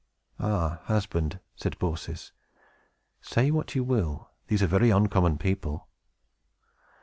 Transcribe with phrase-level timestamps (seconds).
[0.39, 2.31] "Ah, husband," said Baucis,
[3.21, 5.89] "say what you will, these are very uncommon people."